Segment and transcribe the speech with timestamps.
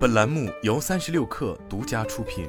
[0.00, 2.48] 本栏目由三十六氪独家出品。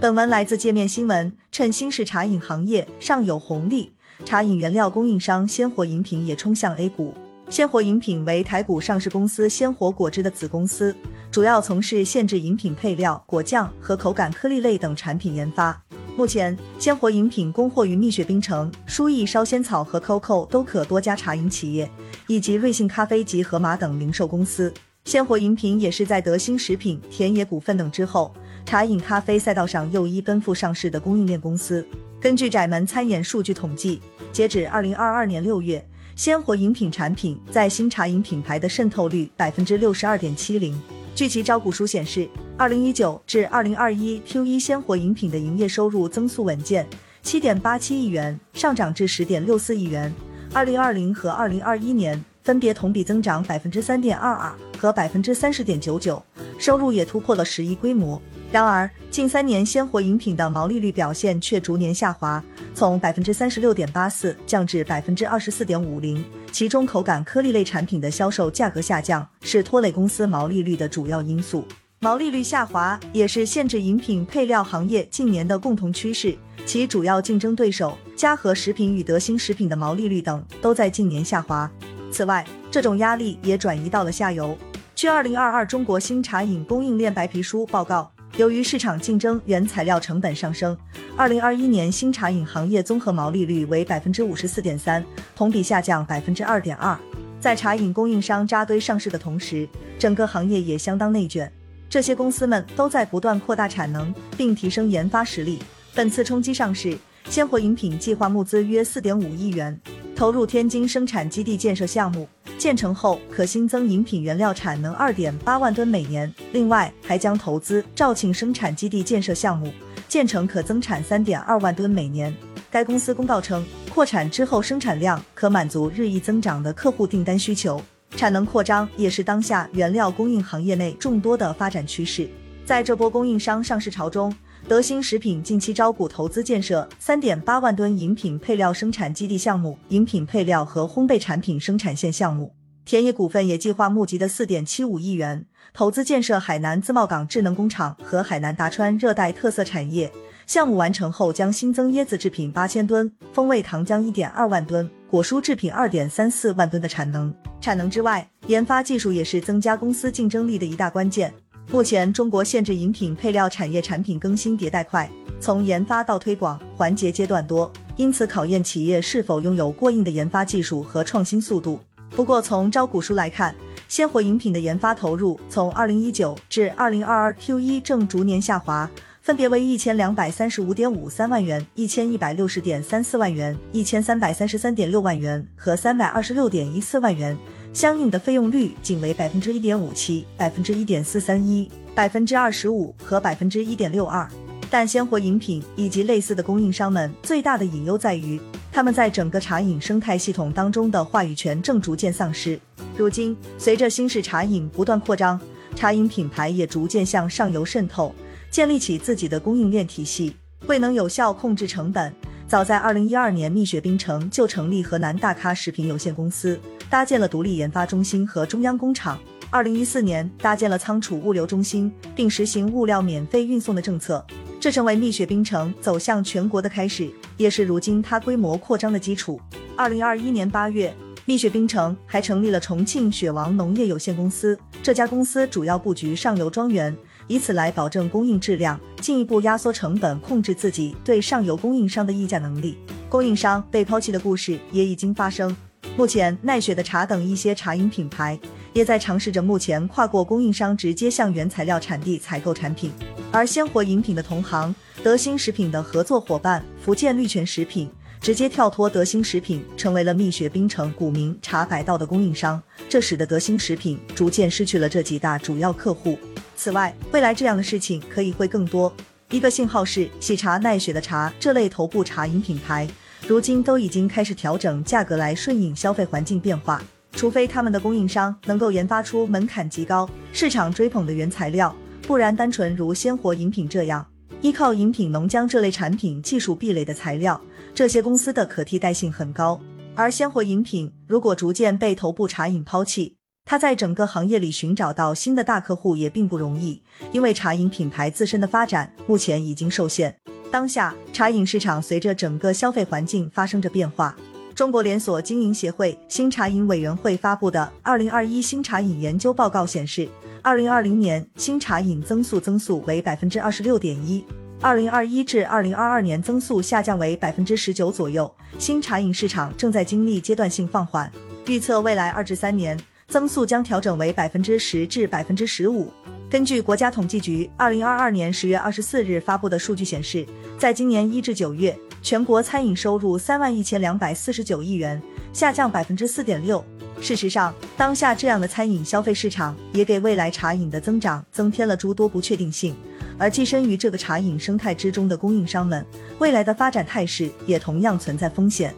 [0.00, 1.36] 本文来自界面新闻。
[1.52, 3.92] 趁新式茶饮行业尚有红利，
[4.24, 7.12] 茶饮原料供应商鲜活饮品也冲向 A 股。
[7.50, 10.96] 鲜活饮品为台股上市公司鲜活果汁的子公司，
[11.30, 15.78] 主要从事限制饮品配料、果酱和口感颗粒类等产品研发。
[16.16, 21.90] 目前，鲜活饮品供货于蜜雪冰城、舒逸烧仙草和 COCO 都可多家茶饮企业，
[22.28, 24.72] 以及瑞幸咖啡及盒马等零售公司。
[25.04, 28.32] 鲜活饮品也是在德兴食品、田野股份等之后，
[28.64, 31.84] 茶饮咖啡赛道上又一奔赴上市的供应链公司。
[32.20, 34.00] 根据窄门参研数据统计，
[34.32, 40.80] 截止二零二二年六月，鲜活饮品产品在新茶饮品牌的渗透率百分之六十二点七零。
[41.12, 46.86] 据其招股书显示，二零一九至二零二一 Q 一鲜活饮品的营业收入增速稳健，
[47.20, 50.14] 七点八七亿元上涨至十点六四亿元。
[50.52, 56.22] 二零二零和二零二一年分别同比增长百分之三点二二和百分之三十点九九，
[56.56, 58.22] 收入也突破了十亿规模。
[58.52, 62.40] 然而，近三年鲜活饮品的毛利率表现却逐年下滑，
[62.72, 66.24] 从百分之三十六点八四降至百分之二十四点五零。
[66.52, 71.64] 其中，口感颗粒类产品的销售价格下降是拖累公司毛利率的主要因素。
[72.04, 76.36] 毛利率下滑也是限制饮品配料行业近年的共同趋势。
[76.66, 81.70] 其主要竞争对手嘉禾食品与德兴食品的毛利率等都在近年下滑。
[82.12, 84.54] 此外，这种压力也转移到了下游。
[84.94, 88.12] 据《二零二二中国新茶饮供应链白皮书》报告。
[88.36, 90.76] 由于市场竞争、原材料成本上升，
[91.16, 95.02] 二零二一年新茶饮行业综合毛利率为百分之五十四点三，
[95.34, 96.94] 同比下降百分之二点二。
[97.40, 99.66] 在茶饮供应商扎堆上市的同时，
[99.98, 101.50] 整个行业也相当内卷。
[101.94, 105.60] 这些公司们都在不断扩大产能，并提升研发实力。
[105.94, 106.98] 本次冲击上市，
[107.30, 109.80] 鲜活饮品计划募资约四点五亿元，
[110.16, 112.28] 投入天津生产基地建设项目。
[112.58, 119.72] 建成后可新增饮品原料产能二点八万吨每年，另外还将投资肇庆生产基地建设项目，
[120.08, 122.34] 建成可增产三点二万吨每年。
[122.72, 127.80] 该公司公告称，扩产之后生产量可满足日益增长的客户订单需求，
[128.16, 132.28] 产能扩张也是当下原料供应行业内众多的发展趋势。
[132.64, 134.34] 在这波供应商上市潮中，
[134.66, 142.54] 德兴食品近期招股投资建设三点八万吨饮品配料生产基地项目、饮品配料和烘焙产品生产线项目。
[142.86, 150.10] 田野股份也计划募集的四点七五亿元投资建设海南自贸港智能工厂和海南达川热带特色产业
[150.46, 157.34] 项目完成后，将新增椰子制品八千吨、风味糖浆一点二万吨、果蔬制品二点三四万吨的产能。
[157.60, 161.32] 产能之外，研发技术也是增加公司竞争力的一大关键。
[161.70, 165.10] 目前，中国限制饮品配料产业产品更新迭代快，
[165.40, 171.80] 从研发到推广环节阶段多，因此考验企业是否拥有过硬的研发技术和创新速度。
[172.10, 173.54] 不过，从招股书来看，
[173.88, 178.88] 鲜活饮品的研发投入从二零一九至二零二二 Q 一正逐年下滑，
[179.24, 187.34] 分别为一千两百三十五点五三万元、一千一百六十点三四万元、一千三百三十三点六万元和三百二十六点一四万元。
[187.72, 194.28] 相应的费用率仅为百分之一点五七、百分之一点四三一、百分之二十五和百分之一点六二。
[194.68, 198.38] 但鲜活饮品以及类似的供应商们最大的隐忧在于，
[198.70, 202.60] 他们在整个茶饮生态系统当中的话语权正逐渐丧失。
[202.94, 205.40] 如今，随着新式茶饮不断扩张，
[205.74, 208.14] 茶饮品牌也逐渐向上游渗透，
[208.54, 210.32] 建立起自己的供应链体系，
[210.68, 212.14] 未能有效控制成本。
[212.46, 216.56] 早在二零一二年，蜜雪冰城就成立河南大咖食品有限公司，
[216.88, 219.18] 搭建了独立研发中心和中央工厂。
[219.50, 224.24] 二零一四年，搭建了仓储物流中心，并实行物料免费运送的政策，
[224.60, 229.40] 这成为蜜雪冰城走向全国的开始，也是如今它规模扩张的基础。
[229.74, 230.94] 二零二一年八月，
[231.24, 236.96] 蜜雪冰城还成立了重庆雪王农业有限公司，这家公司主要布局上游庄园。
[237.26, 242.76] 以此来保证供应质量，进一步压缩成本，控制自己对上游供应商的议价能力。
[243.08, 245.56] 供应商被抛弃的故事也已经发生。
[245.96, 248.38] 目前，奈雪的茶等一些茶饮品牌
[248.72, 252.90] 也在尝试着目前跨过供应商，直接向原材料产地采购产品。
[253.30, 257.88] 而鲜活饮品的同行德兴食品的合作伙伴福建绿泉食品，
[258.20, 266.18] 直接跳脱德兴食品，成为了蜜雪冰城古茗茶百道的供应商，这使得德兴食品逐渐失去了这几大主要客户。
[266.56, 268.92] 此外，未来这样的事情可以会更多。
[269.30, 272.88] 一个信号是，喜茶、奈雪的茶这类头部茶饮品牌，
[273.26, 276.82] 如今都已经开始调整价格来顺应消费环境变化。
[277.12, 284.04] 除非他们的供应商能够研发出门槛极高、市场追捧的原材料，不然单纯如鲜活饮品这样
[284.40, 287.40] 依靠饮品浓浆这类产品技术壁垒的材料，
[287.72, 289.60] 这些公司的可替代性很高。
[289.94, 293.16] 而鲜活饮品如果逐渐被头部茶饮抛弃，
[293.46, 296.82] 它在整个行业里寻找到新的大客户也并不容易，
[297.12, 300.16] 因为茶饮品牌自身的发展目前已经受限。
[300.50, 304.16] 当下，茶饮市场随着整个消费环境发生着变化。
[304.54, 310.08] 中国连锁经营协会新茶饮委员会发布的《二零二一新茶饮研究报告》显示，
[310.42, 314.24] 二零二零年新茶饮增速增速为百分之二十六点一，
[314.60, 318.32] 二零二一至二零二二年增速下降为百分之十九左右。
[318.58, 321.10] 新茶饮市场正在经历阶段性放缓，
[321.46, 325.92] 预测未来二至三年增速将调整为百分之十至百分之十五。
[326.30, 330.26] 根据国家统计局二零二二年十月二十四日发布的数据显示，
[330.58, 331.76] 在今年一至九月。
[332.02, 335.00] 全国餐饮收入三万一千两百四十九亿元，
[335.32, 336.62] 下降百分之四点六。
[337.00, 342.76] 事实上，当下这样的餐饮消费市场也给未来茶饮的增长增添了诸多不确定性。
[343.16, 345.82] 而寄身于这个茶饮生态之中的供应商们，
[346.18, 348.74] 未来的发展态势也同样存在风险。